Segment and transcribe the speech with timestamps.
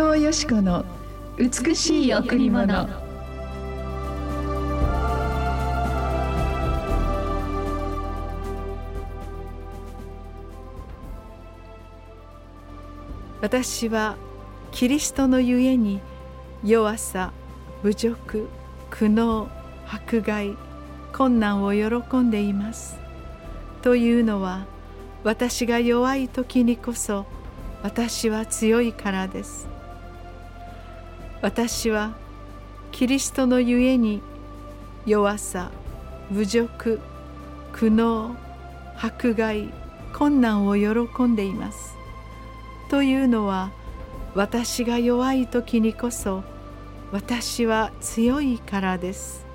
[0.00, 0.84] 藤よし子の
[1.36, 2.88] 美しい贈り物。
[13.40, 14.16] 私は
[14.70, 16.00] キリストのゆえに
[16.62, 17.32] 弱さ
[17.82, 18.48] 侮辱
[18.90, 19.48] 苦悩
[19.88, 20.56] 迫害
[21.12, 22.96] 困難を喜んでいます。
[23.82, 24.64] というのは
[25.24, 27.26] 私が弱い時にこそ
[27.82, 29.77] 私は強いからです。
[31.40, 32.14] 私は
[32.90, 34.22] キリストのゆえに
[35.06, 35.70] 弱さ
[36.32, 37.00] 侮辱
[37.72, 38.34] 苦悩
[39.00, 39.72] 迫害
[40.12, 41.94] 困難を喜んでいます。
[42.90, 43.70] というのは
[44.34, 46.42] 私が弱い時にこそ
[47.12, 49.46] 私は強いからです。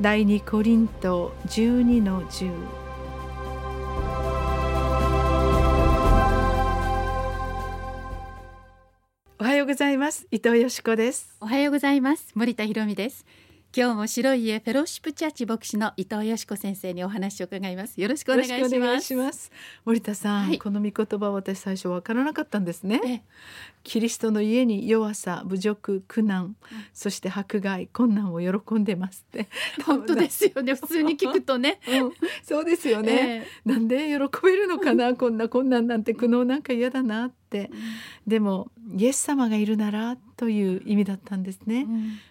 [0.00, 2.87] 第二コリント12の10
[9.40, 10.26] おはようございます。
[10.32, 11.30] 伊藤よしこです。
[11.40, 12.32] おはようございます。
[12.34, 13.24] 森田博美です。
[13.76, 18.00] 今日も白い家フェローシップチャーチ牧師の伊藤よしこ先生にお話を伺います。
[18.00, 19.52] よろしくお願いします。
[19.84, 23.26] 森田さん、はい、この御言葉は私最初わからなかったんですね。
[23.84, 26.56] キリストの家に弱さ侮辱苦難、うん、
[26.94, 29.48] そして迫害困難を喜んでますって。
[29.84, 30.74] 本当ですよね。
[30.74, 37.78] 普通に聞くとね、 うん、そうですよね、えー、なんで喜べるのかなこんな困難なんて苦悩なんか嫌だなって、うん、
[38.26, 41.84] でもイエス様がいるならという意味だったんですね、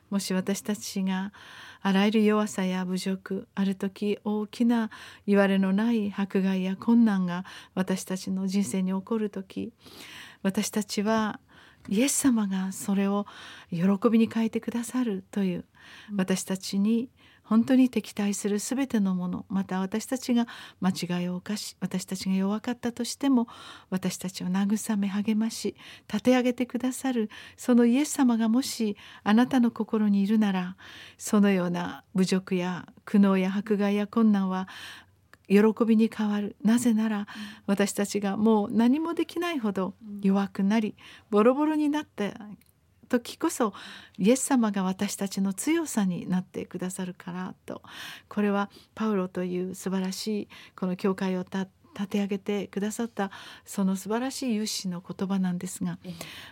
[0.10, 1.34] もし私たちが
[1.82, 4.90] あらゆる弱さや侮辱ある時大きな
[5.28, 7.44] 言われのない迫害や困難が
[7.76, 9.74] 私たちの人生に起こる時
[10.42, 11.42] 私たちは
[11.90, 13.26] イエス様がそれを
[13.72, 15.66] 喜びに変えてくださるという
[16.16, 17.10] 私たちに
[17.48, 20.48] 本当に敵対する全てのものまた私たちが
[20.82, 23.48] 間違いを犯し私たちが弱かったとしても
[23.90, 25.76] 私たちを慰め励まし
[26.12, 30.76] 立て上げてくださるそのイエス様がもしあなたの心にいるなら
[31.18, 34.68] そのような侮辱や苦悩や迫害や困難は
[35.48, 36.58] 喜びに変わる。
[36.62, 37.26] なぜなら
[37.66, 40.96] 私たちがもう何もできないほど弱くなり
[41.30, 42.26] ボロボロになった
[43.10, 43.74] 時こそ
[44.18, 47.82] イエス様が私たちの強さになってくださるからと。
[48.28, 51.46] これはパウロという素晴らしいこの教会を
[51.98, 53.32] 立て上げてくださった
[53.66, 55.98] その素晴らしい勇士の言葉なんですが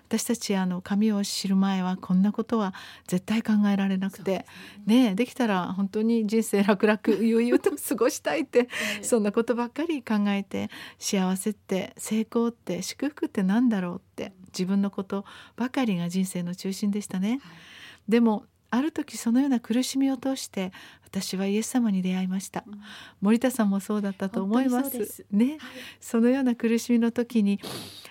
[0.07, 2.73] 私たちあの神を知る前はこんなことは
[3.07, 4.45] 絶対考えられなくて
[4.87, 5.13] ね。
[5.13, 8.69] できたら本当に人生楽々悠々と過ごしたいって
[9.03, 17.29] そんなことばっかり考えて幸せって成功って祝福って何だろうって自分のことばかりが人生の中心でしたね。
[17.29, 17.39] はい、
[18.09, 20.71] でもある時そのような苦しみを通して
[21.05, 22.81] 私はイエス様に出会いました、うん、
[23.21, 25.25] 森田さんもそうだったと思います。
[25.31, 25.59] ね、はい、
[26.01, 27.59] そのような苦しみの時に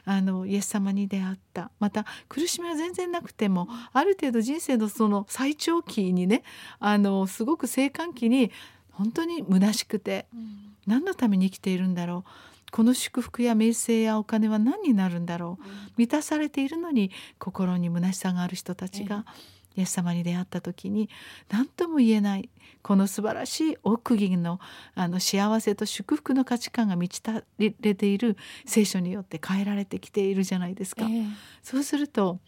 [0.04, 1.71] あのイエス様に出会った。
[1.81, 6.43] また苦しみは全然なくても、ある程度人生のその最長期にね
[6.78, 8.50] あのすごく生還期に
[8.93, 12.31] 本当に虚しくて、うん、何のために生きているんだろう
[12.75, 15.65] この祝福や名声やお金は何になるんだろう、
[15.97, 19.25] 満たされているのに心に虚しさがある人たちが、
[19.77, 21.09] イエス様に出会った時に
[21.49, 22.51] 何とも言えない
[22.83, 24.59] この素晴らしい奥義の
[24.97, 28.37] あの幸せと祝福の価値観が満ちたれている
[28.67, 31.05] 聖書によって変えられてきているじゃないですか。
[31.05, 31.27] えー、
[31.63, 32.41] そうすると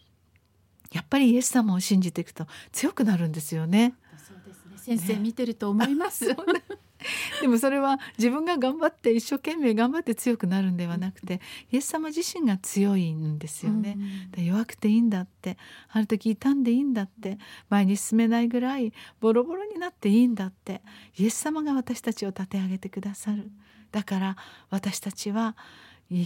[0.91, 3.95] やっぱりイエス様を信じていくと強くなるんですよね。
[4.17, 6.25] そうですね先生、見てると思います。
[7.41, 11.41] でもそれは自分が頑張って一生懸命頑張って強くなるんではなくて
[11.71, 13.97] イエス様自身が強いんですよね。
[14.37, 15.57] うん、弱くていいんだって。
[15.89, 17.37] ある時傷んでいいんだって。
[17.69, 20.81] 前に進めないぐらいボロボロになっていいんだって。
[21.17, 23.51] イエス様が私たちを立て上げてくださる。
[23.91, 24.37] だから
[24.69, 25.55] 私たちは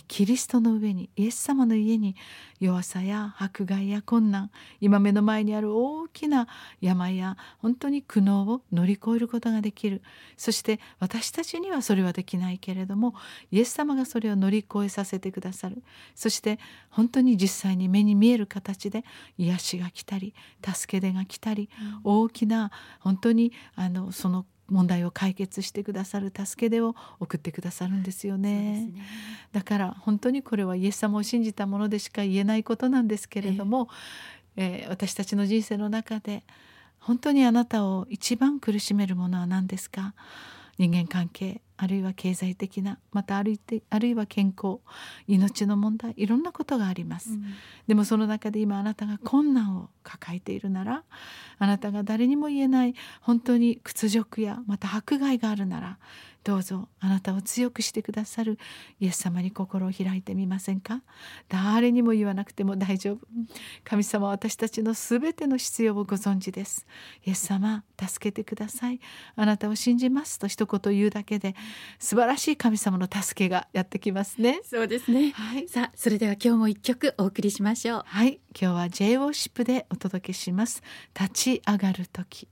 [0.07, 2.16] キリストの上にイエス様の家に
[2.59, 6.47] 弱さや迫害や困難今目の前にある大きな
[6.79, 10.01] 病や本当に苦悩を乗り越えることができる。
[10.37, 13.16] そして私たちにはそれはできないけれども
[13.51, 15.84] イエス様がそれを乗り越えさせてくださる。
[16.16, 19.03] そして本当に実際に目に見える形で
[19.37, 21.69] 癒しが来たり助け出が来たり、
[22.03, 28.94] 大きな本当にあのその問題を解決してくださる助け出を送ってくださるんですよね、ね、
[29.52, 33.90] だから本当にこれはイエス様を信じたものでしか言えないことなんですけれども、
[34.56, 36.44] えー、えー、私たちの人生の中で
[37.00, 40.14] 本当にあなたを一番苦しめるものは何ですか？
[40.78, 44.81] 人間関係あるいは経済的なまたあるあるいは健康
[45.28, 47.43] 命の問題いろんなことがあります、うん、
[47.87, 51.03] でもその中で今あなたが困難を抱えているなら
[51.57, 55.97] あなたが誰にも言えない本当に屈辱やまた迫害があるなら
[56.43, 58.58] どうぞあなたを強くしてくださる
[58.99, 61.02] イエス様に心を開いてみませんか？
[61.49, 63.20] 誰にも言わなくても大丈夫。
[63.84, 66.88] 神様は私たちのすべての必要をご存知です。
[67.26, 68.99] イエス様助けてください。
[69.35, 70.40] あなたを信じます。
[70.40, 71.55] と一言言うだけで
[71.99, 74.61] 素晴らしい神様の助けがやってきますね。
[74.64, 78.03] そうですね、はい、さあそれでは今日も一曲お送りしましょう。
[78.05, 78.40] はい。
[78.59, 80.82] 今日は J ウォーシップでお届けします。
[81.17, 82.47] 立ち上がる時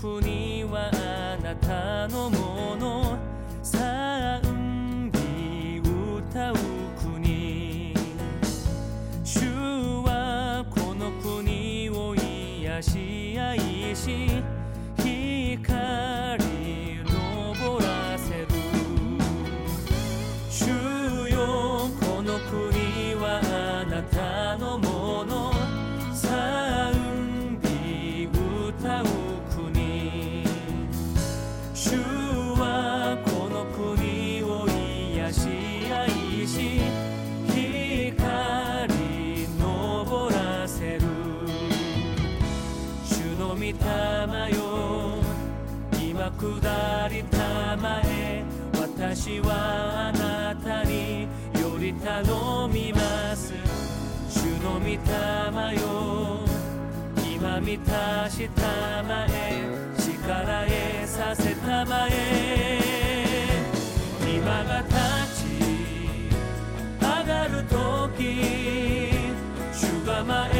[0.00, 2.49] 国はあなたのもの。
[46.58, 48.42] 下りたまえ
[48.74, 51.28] 私はあなたに
[51.60, 53.52] より頼みます
[54.28, 54.96] 主の御霊
[55.80, 56.40] よ
[57.32, 59.62] 今満たしたまえ
[59.96, 62.80] 力へさせたまえ
[64.22, 65.50] 今が立ち
[67.00, 68.30] 上がる時
[69.72, 70.59] 主が前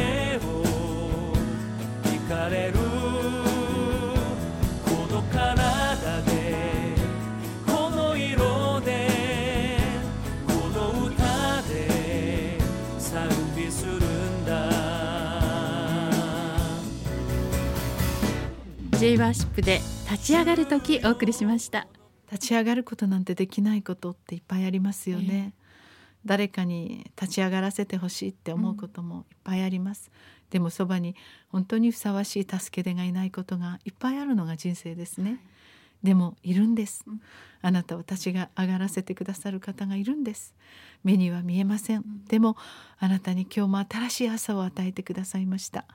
[19.11, 21.85] イワーシップで立ち上がる時お送りしました。
[22.31, 25.67] 立ち上がることなんてできないことっていっぱいありますよね、えー、
[26.25, 31.17] 誰かに立ち上がらせてほしいって思うこともいっぱいあります、うん、でもそばに
[31.49, 35.39] 本当にふさわしい助け手がいないことがいっぱいあるのが人生ですね、はい、
[36.03, 37.21] でもいるんです、うん、
[37.61, 40.55] あなたを立ちが上がらせてくださる方がいるんです。
[41.03, 42.57] 目には見えません、でも
[42.99, 45.85] あなたに今日も新しい朝を与えてくださいました。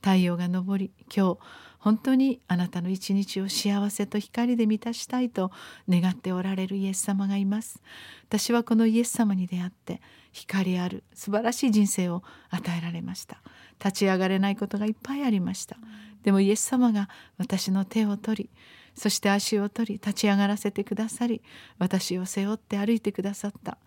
[0.00, 1.38] 太陽が昇り今日
[1.78, 5.50] 本当にあなたの一日を幸せと光で満たしたいと
[5.88, 7.80] 願っておられるイエス様がいます。
[8.28, 10.00] 私はこのイエス様に出会って
[10.32, 13.40] 光ある素晴らしい人生を与えられました。
[13.78, 15.76] 立ち上がれないことがいっぱいありました
[16.24, 18.50] でもイエス様が私の手を取り
[18.96, 21.42] そして足を取り立ち上がらせてくださり
[21.78, 23.78] 私を背負って歩いてくださった。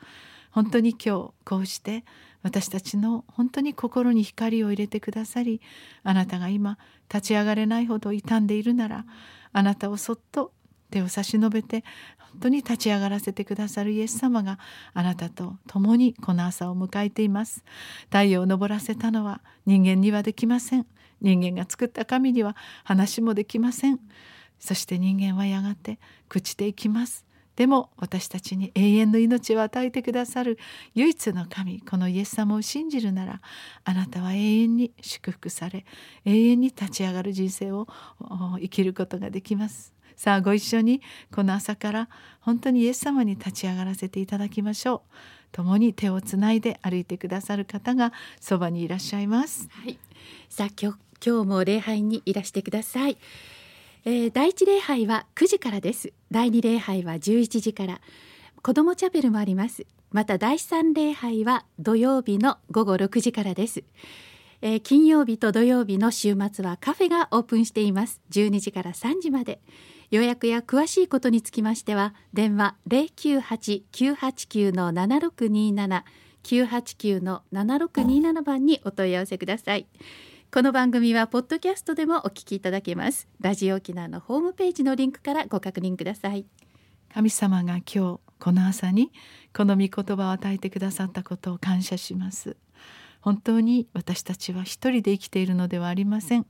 [0.52, 2.04] 本当に今日こうして
[2.42, 5.62] 私たちの本当に心に光を入れてくださり
[6.04, 6.80] あなたが今
[7.14, 9.06] 立ち上がれないほど傷んでいるなら
[9.54, 10.52] あなたをそっと
[10.90, 11.84] 手を差し伸べて
[12.32, 14.58] 本当に立ち上がらせてくださるイエス様が
[14.94, 17.64] あなたと共にこの朝を迎えています。
[18.06, 20.88] 太陽を昇らせたのは人間にはできません。
[21.22, 24.00] 人間が作った神には話もできません。
[24.60, 27.26] そして人間はやがて朽ちていきます。
[27.56, 30.60] でも私たちに永遠の命を与えてくださる
[30.94, 33.42] 唯一の神このイエス様を信じるなら
[33.84, 35.84] あなたは永遠に祝福され
[36.24, 37.88] 永遠に立ち上がる人生を
[38.62, 39.94] 生きることができます。
[40.16, 42.10] さあご一緒にこの朝から
[42.42, 45.38] 本当にイエス様に立ち上がらせていただきましょう。
[45.52, 49.98] 共に手をつないで歩いてくださる方がそばにいらっしゃいます、はい、
[50.50, 53.18] さあ今日今日も礼拝にいらしてください。
[54.06, 56.14] えー、第一礼拝は9時からです。
[56.32, 58.02] 第二礼拝は11時から。
[58.62, 59.86] 子どもチャペルもあります。
[60.12, 63.84] また第三礼拝は土曜日の午後6時からです、
[64.62, 68.22] えー、金曜日と土曜日の週末はカフェがオープンしています。
[68.32, 69.60] 12時から3時まで。
[70.10, 76.04] 予約や詳しいことにつきましては電話098-989の7627
[76.44, 79.86] 989の7627番にお問い合わせください。
[80.50, 83.28] この番組はポッドキャストでもお聞きいただけます。
[83.42, 86.46] ラジオ沖縄のホームページのリンクからご確認ください。
[87.14, 89.12] 神様が今日この朝に
[89.54, 92.56] この御言葉を与えてくださったことを感謝します。
[93.20, 96.46] 本当に私たちは一人で生きているのではありません。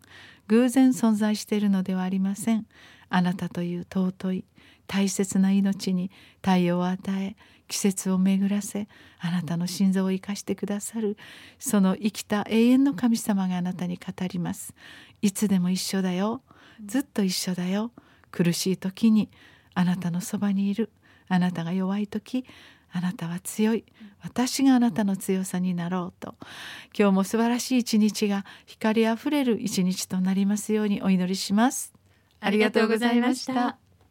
[0.47, 2.67] 偶然存在しているのではありません。
[3.09, 4.45] あなたという尊い
[4.85, 6.11] 大切な命に
[6.43, 7.35] 太陽を与え
[7.67, 8.88] 季節を巡らせ
[9.19, 11.17] あなたの心臓を生かしてくださる
[11.59, 14.74] その生きた永遠の神様があなたに語ります。
[15.21, 16.41] いつでも一緒だよ。
[16.86, 17.91] ずっと一緒だよ。
[18.31, 19.29] 苦しい時に
[19.74, 20.91] あなたのそばにいる。
[21.27, 22.45] あなたが弱い時
[22.91, 23.83] あなたは強い。
[24.21, 26.36] 私があなたの強さになろうと。
[26.97, 31.93] 今日も素晴らしい一日が光あふれる一日となりますようにお祈りします。
[32.39, 33.77] ありがとうございました。